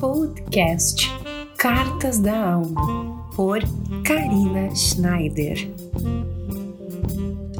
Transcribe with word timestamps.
Podcast 0.00 1.08
Cartas 1.58 2.18
da 2.18 2.54
Alma, 2.54 3.30
por 3.36 3.58
Karina 4.02 4.74
Schneider. 4.74 5.58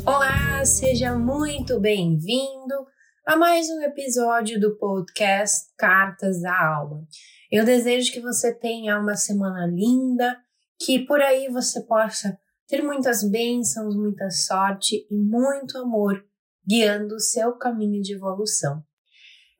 Olá, 0.06 0.64
seja 0.64 1.18
muito 1.18 1.78
bem-vindo 1.78 2.86
a 3.26 3.36
mais 3.36 3.68
um 3.68 3.82
episódio 3.82 4.58
do 4.58 4.74
podcast 4.78 5.66
Cartas 5.76 6.40
da 6.40 6.58
Alma. 6.58 7.06
Eu 7.52 7.62
desejo 7.62 8.10
que 8.10 8.20
você 8.20 8.54
tenha 8.54 8.98
uma 8.98 9.16
semana 9.16 9.66
linda, 9.66 10.34
que 10.78 11.00
por 11.00 11.20
aí 11.20 11.50
você 11.50 11.82
possa 11.82 12.38
ter 12.66 12.82
muitas 12.82 13.22
bênçãos, 13.22 13.94
muita 13.94 14.30
sorte 14.30 15.06
e 15.10 15.14
muito 15.14 15.76
amor 15.76 16.24
guiando 16.66 17.16
o 17.16 17.20
seu 17.20 17.52
caminho 17.58 18.00
de 18.00 18.14
evolução. 18.14 18.82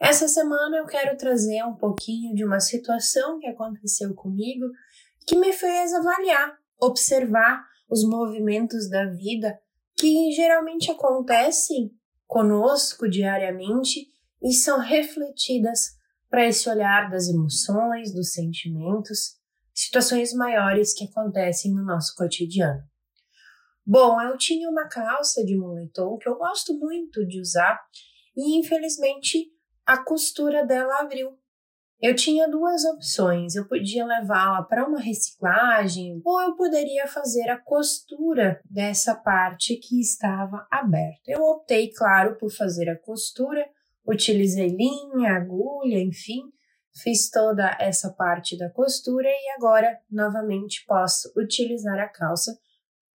Essa 0.01 0.27
semana 0.27 0.79
eu 0.79 0.87
quero 0.87 1.14
trazer 1.19 1.62
um 1.62 1.75
pouquinho 1.75 2.35
de 2.35 2.43
uma 2.43 2.59
situação 2.59 3.39
que 3.39 3.46
aconteceu 3.46 4.14
comigo 4.14 4.64
que 5.26 5.36
me 5.36 5.53
fez 5.53 5.93
avaliar, 5.93 6.59
observar 6.81 7.63
os 7.86 8.03
movimentos 8.09 8.89
da 8.89 9.04
vida 9.11 9.61
que 9.99 10.32
geralmente 10.32 10.90
acontecem 10.90 11.93
conosco 12.26 13.07
diariamente 13.11 14.07
e 14.43 14.54
são 14.54 14.79
refletidas 14.79 15.99
para 16.31 16.46
esse 16.46 16.71
olhar 16.71 17.11
das 17.11 17.29
emoções, 17.29 18.14
dos 18.14 18.32
sentimentos, 18.32 19.37
situações 19.75 20.32
maiores 20.32 20.95
que 20.95 21.04
acontecem 21.04 21.75
no 21.75 21.85
nosso 21.85 22.14
cotidiano. 22.17 22.82
Bom, 23.85 24.18
eu 24.23 24.39
tinha 24.39 24.67
uma 24.71 24.89
calça 24.89 25.45
de 25.45 25.59
moletom 25.59 26.17
que 26.17 26.29
eu 26.29 26.39
gosto 26.39 26.73
muito 26.79 27.26
de 27.26 27.39
usar 27.39 27.79
e 28.35 28.59
infelizmente 28.59 29.51
a 29.90 29.99
costura 30.04 30.64
dela 30.64 31.00
abriu. 31.00 31.36
Eu 32.00 32.14
tinha 32.14 32.48
duas 32.48 32.84
opções. 32.84 33.56
Eu 33.56 33.67
podia 33.67 34.06
levá-la 34.06 34.62
para 34.62 34.87
uma 34.87 35.01
reciclagem 35.01 36.23
ou 36.25 36.41
eu 36.42 36.55
poderia 36.55 37.09
fazer 37.09 37.48
a 37.48 37.59
costura 37.59 38.61
dessa 38.65 39.17
parte 39.17 39.75
que 39.75 40.00
estava 40.00 40.65
aberta. 40.70 41.25
Eu 41.27 41.42
optei, 41.42 41.91
claro, 41.92 42.37
por 42.37 42.53
fazer 42.53 42.89
a 42.89 42.97
costura, 42.97 43.69
utilizei 44.06 44.69
linha, 44.69 45.33
agulha, 45.34 45.98
enfim, 45.98 46.43
fiz 47.03 47.28
toda 47.28 47.77
essa 47.81 48.12
parte 48.12 48.56
da 48.56 48.70
costura 48.70 49.28
e 49.28 49.55
agora 49.56 49.98
novamente 50.09 50.84
posso 50.87 51.33
utilizar 51.37 51.98
a 51.98 52.09
calça 52.09 52.56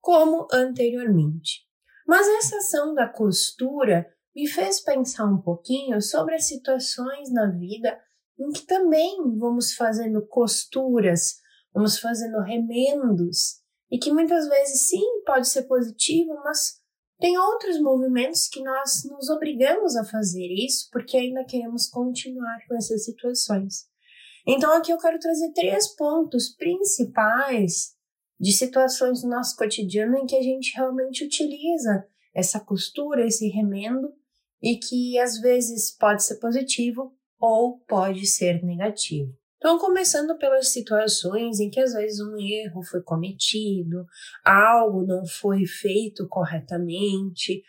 como 0.02 0.46
anteriormente. 0.52 1.62
Mas 2.06 2.28
essa 2.28 2.58
ação 2.58 2.94
da 2.94 3.08
costura 3.08 4.06
me 4.36 4.48
fez 4.48 4.82
pensar 4.82 5.26
um 5.26 5.42
pouquinho 5.42 6.02
sobre 6.02 6.36
as 6.36 6.48
situações 6.48 7.32
na 7.32 7.50
vida 7.50 7.98
em 8.38 8.52
que 8.52 8.66
também 8.66 9.18
vamos 9.38 9.74
fazendo 9.74 10.26
costuras, 10.28 11.36
vamos 11.74 11.98
fazendo 11.98 12.42
remendos, 12.42 13.62
e 13.90 13.98
que 13.98 14.12
muitas 14.12 14.48
vezes 14.50 14.90
sim 14.90 15.24
pode 15.26 15.48
ser 15.48 15.64
positivo, 15.64 16.34
mas 16.44 16.82
tem 17.18 17.38
outros 17.38 17.80
movimentos 17.80 18.50
que 18.50 18.62
nós 18.62 19.04
nos 19.10 19.30
obrigamos 19.30 19.96
a 19.96 20.04
fazer 20.04 20.48
isso 20.48 20.90
porque 20.92 21.16
ainda 21.16 21.46
queremos 21.46 21.88
continuar 21.88 22.58
com 22.68 22.76
essas 22.76 23.06
situações. 23.06 23.86
Então 24.46 24.72
aqui 24.74 24.92
eu 24.92 24.98
quero 24.98 25.18
trazer 25.18 25.54
três 25.54 25.96
pontos 25.96 26.50
principais 26.50 27.96
de 28.38 28.52
situações 28.52 29.22
do 29.22 29.30
nosso 29.30 29.56
cotidiano 29.56 30.18
em 30.18 30.26
que 30.26 30.36
a 30.36 30.42
gente 30.42 30.76
realmente 30.76 31.24
utiliza 31.24 32.06
essa 32.34 32.60
costura, 32.60 33.26
esse 33.26 33.48
remendo 33.48 34.14
e 34.66 34.78
que 34.78 35.20
às 35.20 35.40
vezes 35.40 35.96
pode 35.96 36.24
ser 36.24 36.40
positivo 36.40 37.14
ou 37.40 37.78
pode 37.88 38.26
ser 38.26 38.64
negativo. 38.64 39.32
Então, 39.58 39.78
começando 39.78 40.36
pelas 40.40 40.70
situações 40.70 41.60
em 41.60 41.70
que 41.70 41.80
às 41.80 41.94
vezes 41.94 42.20
um 42.20 42.36
erro 42.36 42.82
foi 42.82 43.02
cometido, 43.04 44.06
algo 44.44 45.06
não 45.06 45.24
foi 45.24 45.68
feito 45.68 46.28
corretamente, 46.28 47.62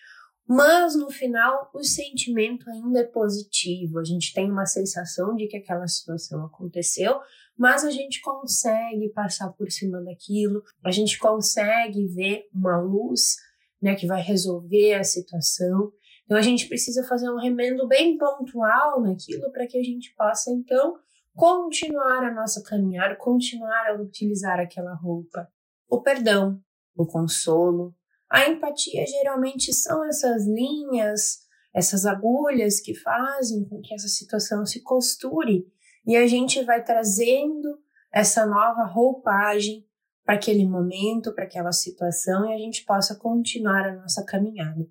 mas 0.48 0.96
no 0.96 1.10
final 1.10 1.70
o 1.74 1.84
sentimento 1.84 2.68
ainda 2.70 3.00
é 3.00 3.04
positivo. 3.04 3.98
A 3.98 4.04
gente 4.04 4.32
tem 4.32 4.50
uma 4.50 4.64
sensação 4.64 5.34
de 5.36 5.46
que 5.48 5.58
aquela 5.58 5.86
situação 5.86 6.46
aconteceu, 6.46 7.20
mas 7.58 7.84
a 7.84 7.90
gente 7.90 8.22
consegue 8.22 9.10
passar 9.10 9.50
por 9.50 9.70
cima 9.70 10.02
daquilo, 10.02 10.62
a 10.82 10.90
gente 10.90 11.18
consegue 11.18 12.06
ver 12.06 12.46
uma 12.54 12.80
luz 12.80 13.36
né, 13.82 13.94
que 13.94 14.06
vai 14.06 14.22
resolver 14.22 14.94
a 14.94 15.04
situação. 15.04 15.92
Então 16.26 16.36
a 16.36 16.42
gente 16.42 16.68
precisa 16.68 17.04
fazer 17.04 17.30
um 17.30 17.38
remendo 17.38 17.86
bem 17.86 18.18
pontual 18.18 19.00
naquilo 19.00 19.50
para 19.52 19.66
que 19.66 19.78
a 19.78 19.82
gente 19.82 20.12
possa 20.14 20.50
então 20.50 20.98
continuar 21.34 22.24
a 22.24 22.34
nossa 22.34 22.62
caminhada, 22.62 23.14
continuar 23.14 23.88
a 23.88 23.94
utilizar 23.94 24.58
aquela 24.58 24.94
roupa. 24.94 25.48
O 25.88 26.02
perdão, 26.02 26.60
o 26.96 27.06
consolo, 27.06 27.94
a 28.28 28.48
empatia 28.48 29.06
geralmente 29.06 29.72
são 29.72 30.04
essas 30.04 30.46
linhas, 30.46 31.46
essas 31.72 32.04
agulhas 32.04 32.80
que 32.80 32.94
fazem 32.94 33.64
com 33.64 33.80
que 33.80 33.94
essa 33.94 34.08
situação 34.08 34.66
se 34.66 34.82
costure 34.82 35.64
e 36.04 36.16
a 36.16 36.26
gente 36.26 36.62
vai 36.64 36.82
trazendo 36.82 37.78
essa 38.12 38.46
nova 38.46 38.84
roupagem 38.84 39.86
para 40.24 40.34
aquele 40.34 40.66
momento, 40.66 41.32
para 41.32 41.44
aquela 41.44 41.70
situação 41.70 42.50
e 42.50 42.54
a 42.54 42.58
gente 42.58 42.84
possa 42.84 43.14
continuar 43.14 43.86
a 43.86 43.94
nossa 43.94 44.24
caminhada. 44.24 44.88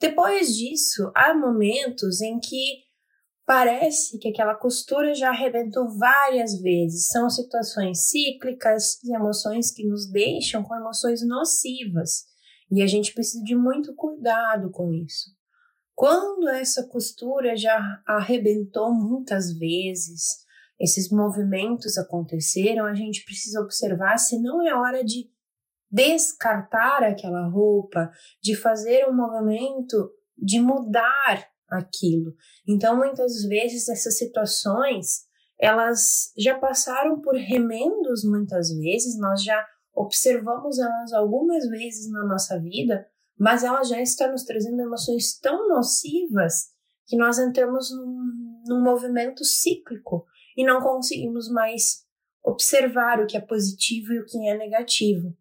Depois 0.00 0.54
disso, 0.54 1.10
há 1.14 1.34
momentos 1.34 2.20
em 2.20 2.38
que 2.38 2.84
parece 3.44 4.18
que 4.18 4.28
aquela 4.28 4.54
costura 4.54 5.14
já 5.14 5.30
arrebentou 5.30 5.88
várias 5.98 6.60
vezes. 6.60 7.08
São 7.08 7.28
situações 7.30 8.08
cíclicas 8.08 9.02
e 9.02 9.14
emoções 9.14 9.70
que 9.72 9.86
nos 9.86 10.10
deixam 10.10 10.62
com 10.62 10.76
emoções 10.76 11.26
nocivas. 11.26 12.26
E 12.70 12.82
a 12.82 12.86
gente 12.86 13.14
precisa 13.14 13.42
de 13.42 13.56
muito 13.56 13.94
cuidado 13.94 14.70
com 14.70 14.92
isso. 14.92 15.30
Quando 15.94 16.48
essa 16.48 16.86
costura 16.86 17.56
já 17.56 17.80
arrebentou 18.06 18.94
muitas 18.94 19.52
vezes, 19.58 20.46
esses 20.78 21.10
movimentos 21.10 21.98
aconteceram, 21.98 22.84
a 22.84 22.94
gente 22.94 23.24
precisa 23.24 23.60
observar 23.60 24.16
se 24.18 24.38
não 24.40 24.64
é 24.64 24.72
hora 24.72 25.02
de 25.02 25.28
descartar 25.90 27.02
aquela 27.02 27.48
roupa, 27.48 28.10
de 28.42 28.54
fazer 28.54 29.08
um 29.08 29.14
movimento 29.14 30.10
de 30.36 30.60
mudar 30.60 31.48
aquilo. 31.70 32.34
Então, 32.66 32.96
muitas 32.96 33.42
vezes 33.44 33.88
essas 33.88 34.16
situações, 34.16 35.26
elas 35.60 36.32
já 36.36 36.58
passaram 36.58 37.20
por 37.20 37.34
remendos 37.34 38.24
muitas 38.24 38.70
vezes, 38.70 39.18
nós 39.18 39.42
já 39.42 39.66
observamos 39.94 40.78
elas 40.78 41.12
algumas 41.12 41.68
vezes 41.68 42.10
na 42.10 42.24
nossa 42.24 42.58
vida, 42.60 43.06
mas 43.36 43.64
elas 43.64 43.88
já 43.88 44.00
estão 44.00 44.30
nos 44.30 44.44
trazendo 44.44 44.80
emoções 44.80 45.38
tão 45.38 45.68
nocivas 45.68 46.68
que 47.06 47.16
nós 47.16 47.38
entramos 47.38 47.90
num, 47.90 48.62
num 48.66 48.82
movimento 48.82 49.44
cíclico 49.44 50.26
e 50.56 50.64
não 50.64 50.80
conseguimos 50.80 51.50
mais 51.50 52.06
observar 52.44 53.20
o 53.20 53.26
que 53.26 53.36
é 53.36 53.40
positivo 53.40 54.12
e 54.12 54.20
o 54.20 54.26
que 54.26 54.48
é 54.48 54.56
negativo. 54.56 55.36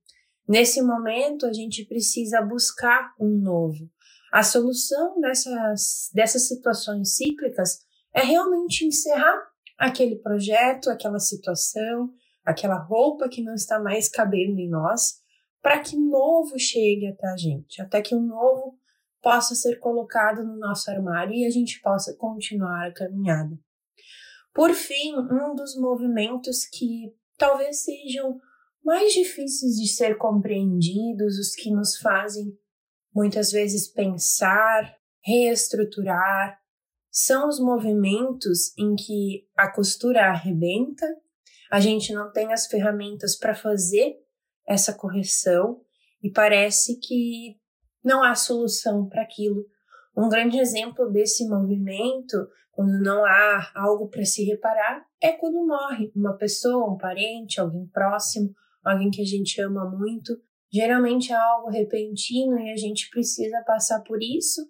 Nesse 0.47 0.81
momento, 0.81 1.45
a 1.45 1.51
gente 1.51 1.83
precisa 1.85 2.41
buscar 2.41 3.13
um 3.19 3.37
novo. 3.39 3.89
A 4.31 4.43
solução 4.43 5.19
dessas, 5.19 6.09
dessas 6.13 6.47
situações 6.47 7.15
cíclicas 7.15 7.79
é 8.13 8.21
realmente 8.21 8.85
encerrar 8.85 9.47
aquele 9.77 10.15
projeto, 10.17 10.89
aquela 10.89 11.19
situação, 11.19 12.09
aquela 12.45 12.77
roupa 12.77 13.27
que 13.29 13.43
não 13.43 13.53
está 13.53 13.79
mais 13.79 14.09
cabendo 14.09 14.59
em 14.59 14.69
nós, 14.69 15.21
para 15.61 15.79
que 15.79 15.97
novo 15.97 16.57
chegue 16.57 17.07
até 17.07 17.27
a 17.27 17.37
gente, 17.37 17.81
até 17.81 18.01
que 18.01 18.15
um 18.15 18.25
novo 18.25 18.79
possa 19.21 19.53
ser 19.53 19.79
colocado 19.79 20.43
no 20.43 20.57
nosso 20.57 20.89
armário 20.89 21.33
e 21.33 21.45
a 21.45 21.49
gente 21.49 21.81
possa 21.81 22.15
continuar 22.15 22.87
a 22.87 22.93
caminhada. 22.93 23.57
Por 24.53 24.73
fim, 24.73 25.15
um 25.17 25.53
dos 25.53 25.75
movimentos 25.75 26.65
que 26.65 27.13
talvez 27.37 27.83
sejam 27.83 28.39
mais 28.87 29.11
difíceis 29.11 29.75
de 29.75 29.85
ser 29.85 30.17
compreendidos, 30.17 31.37
os 31.37 31.53
que 31.53 31.69
nos 31.69 31.97
fazem 31.97 32.57
muitas 33.13 33.51
vezes 33.51 33.85
pensar, 33.85 34.95
reestruturar, 35.21 36.57
são 37.11 37.49
os 37.49 37.59
movimentos 37.59 38.71
em 38.77 38.95
que 38.95 39.45
a 39.57 39.69
costura 39.69 40.29
arrebenta, 40.29 41.05
a 41.69 41.81
gente 41.81 42.13
não 42.13 42.31
tem 42.31 42.53
as 42.53 42.65
ferramentas 42.67 43.37
para 43.37 43.53
fazer 43.53 44.15
essa 44.65 44.93
correção 44.93 45.81
e 46.23 46.31
parece 46.31 46.97
que 46.97 47.59
não 48.01 48.23
há 48.23 48.35
solução 48.35 49.09
para 49.09 49.21
aquilo. 49.21 49.65
Um 50.15 50.29
grande 50.29 50.59
exemplo 50.59 51.11
desse 51.11 51.45
movimento, 51.45 52.37
quando 52.71 53.01
não 53.01 53.25
há 53.25 53.69
algo 53.75 54.07
para 54.07 54.23
se 54.23 54.45
reparar, 54.45 55.05
é 55.21 55.33
quando 55.33 55.67
morre 55.67 56.09
uma 56.15 56.37
pessoa, 56.37 56.89
um 56.89 56.97
parente, 56.97 57.59
alguém 57.59 57.85
próximo, 57.87 58.55
alguém 58.87 59.09
que 59.09 59.21
a 59.21 59.25
gente 59.25 59.59
ama 59.61 59.89
muito. 59.89 60.37
Geralmente 60.71 61.31
é 61.31 61.35
algo 61.35 61.69
repentino 61.69 62.57
e 62.59 62.71
a 62.71 62.75
gente 62.75 63.09
precisa 63.09 63.63
passar 63.65 64.01
por 64.01 64.21
isso 64.21 64.61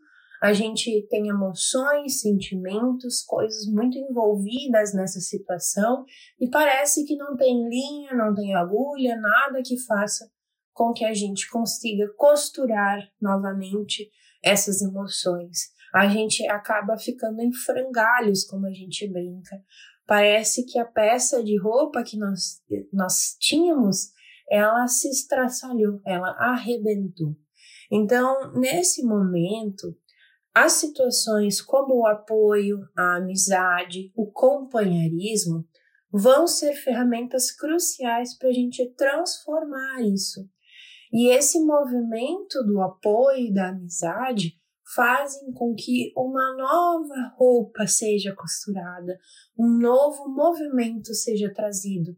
A 0.42 0.54
gente 0.54 1.08
tem 1.10 1.30
emoções, 1.30 2.22
sentimentos, 2.22 3.24
coisas 3.24 3.66
muito 3.68 3.98
envolvidas 3.98 4.94
nessa 4.94 5.20
situação 5.20 6.06
e 6.40 6.48
parece 6.50 7.06
que 7.06 7.16
não 7.16 7.36
tem 7.36 7.68
linha, 7.68 8.14
não 8.14 8.34
tem 8.36 8.54
agulha, 8.54 9.20
nada 9.20 9.62
que 9.64 9.80
faça 9.86 10.30
com 10.74 10.94
que 10.94 11.04
a 11.04 11.14
gente 11.14 11.50
consiga 11.50 12.08
costurar 12.16 13.00
novamente 13.20 14.12
essas 14.44 14.82
emoções. 14.82 15.76
A 15.92 16.08
gente 16.08 16.48
acaba 16.48 16.96
ficando 16.98 17.42
em 17.42 17.52
frangalhos, 17.52 18.46
como 18.46 18.68
a 18.68 18.72
gente 18.72 19.12
brinca. 19.12 19.60
Parece 20.08 20.66
que 20.66 20.80
a 20.80 20.86
peça 20.86 21.44
de 21.44 21.60
roupa 21.60 22.02
que 22.02 22.18
nós, 22.18 22.62
nós 22.94 23.36
tínhamos, 23.40 24.14
ela 24.50 24.88
se 24.88 25.10
estraçalhou, 25.10 26.00
ela 26.06 26.30
arrebentou. 26.40 27.36
Então, 27.92 28.54
nesse 28.54 29.04
momento, 29.04 29.94
as 30.56 30.74
situações 30.74 31.62
como 31.62 32.00
o 32.00 32.08
apoio, 32.08 32.80
a 32.98 33.18
amizade, 33.18 34.12
o 34.16 34.32
companheirismo 34.32 35.68
vão 36.12 36.48
ser 36.48 36.74
ferramentas 36.74 37.52
cruciais 37.52 38.38
para 38.38 38.48
a 38.50 38.54
gente 38.54 38.90
transformar 38.96 40.02
isso. 40.02 40.50
E 41.12 41.30
esse 41.30 41.60
movimento 41.60 42.64
do 42.66 42.82
apoio 42.82 43.48
e 43.48 43.54
da 43.54 43.70
amizade 43.70 44.58
fazem 44.96 45.52
com 45.54 45.74
que 45.76 46.12
uma 46.16 46.56
nova 46.56 47.34
roupa 47.38 47.86
seja 47.88 48.34
costurada, 48.36 49.18
um 49.58 49.78
novo 49.78 50.30
movimento 50.30 51.14
seja 51.14 51.54
trazido. 51.54 52.16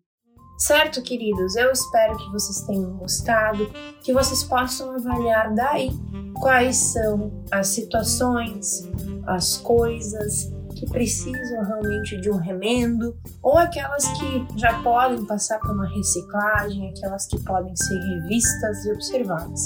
Certo, 0.58 1.02
queridos? 1.02 1.56
Eu 1.56 1.72
espero 1.72 2.18
que 2.18 2.32
vocês 2.32 2.62
tenham 2.68 2.98
gostado, 2.98 3.72
que 4.04 4.12
vocês 4.12 4.44
possam 4.44 4.92
avaliar 4.92 5.54
daí 5.56 5.90
quais 6.40 6.76
são 6.76 7.44
as 7.50 7.68
situações, 7.68 8.82
as 9.26 9.56
coisas 9.58 10.52
que 10.80 10.86
precisam 10.90 11.64
realmente 11.66 12.20
de 12.22 12.30
um 12.30 12.38
remendo, 12.38 13.18
ou 13.44 13.58
aquelas 13.58 14.08
que 14.18 14.48
já 14.58 14.82
podem 14.82 15.26
passar 15.26 15.60
por 15.60 15.72
uma 15.72 15.88
reciclagem, 15.90 16.90
aquelas 16.90 17.28
que 17.28 17.38
podem 17.44 17.76
ser 17.76 18.00
revistas 18.00 18.86
e 18.86 18.92
observadas. 18.94 19.62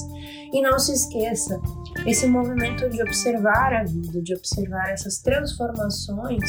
E 0.51 0.61
não 0.61 0.79
se 0.79 0.93
esqueça, 0.93 1.59
esse 2.07 2.25
movimento 2.25 2.89
de 2.89 3.01
observar 3.01 3.73
a 3.73 3.83
vida, 3.83 4.21
de 4.21 4.35
observar 4.35 4.89
essas 4.89 5.19
transformações, 5.19 6.43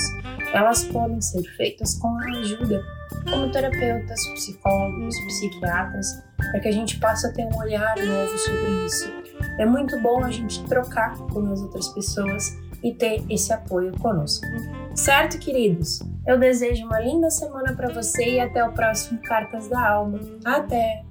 elas 0.54 0.84
podem 0.84 1.20
ser 1.20 1.42
feitas 1.56 1.94
com 1.98 2.08
a 2.08 2.38
ajuda 2.38 2.82
como 3.30 3.50
terapeutas, 3.50 4.20
psicólogos, 4.34 5.14
psiquiatras, 5.26 6.06
para 6.36 6.60
que 6.60 6.68
a 6.68 6.72
gente 6.72 6.98
possa 6.98 7.32
ter 7.32 7.44
um 7.44 7.56
olhar 7.58 7.96
novo 7.96 8.38
sobre 8.38 8.86
isso. 8.86 9.10
É 9.58 9.66
muito 9.66 10.00
bom 10.00 10.24
a 10.24 10.30
gente 10.30 10.62
trocar 10.64 11.16
com 11.18 11.52
as 11.52 11.60
outras 11.60 11.88
pessoas 11.88 12.56
e 12.84 12.92
ter 12.92 13.24
esse 13.30 13.52
apoio 13.52 13.90
conosco. 13.98 14.46
Certo, 14.94 15.38
queridos? 15.38 16.00
Eu 16.26 16.38
desejo 16.38 16.86
uma 16.86 17.00
linda 17.00 17.30
semana 17.30 17.74
para 17.74 17.92
você 17.92 18.34
e 18.34 18.40
até 18.40 18.64
o 18.64 18.72
próximo 18.72 19.20
Cartas 19.22 19.66
da 19.68 19.88
Alma. 19.88 20.20
Até! 20.44 21.02